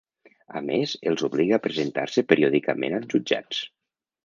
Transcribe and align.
A 0.59 0.61
més 0.69 0.93
els 1.11 1.25
obliga 1.27 1.59
a 1.59 1.63
presentar-se 1.67 2.25
periòdicament 2.33 2.99
als 3.01 3.15
jutjats. 3.15 3.65